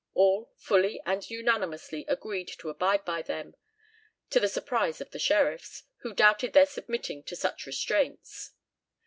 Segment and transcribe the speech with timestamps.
[0.15, 3.55] All "fully and unanimously" agreed to abide by them,
[4.31, 8.53] to the surprise of the sheriffs, who doubted their submitting to such restraints.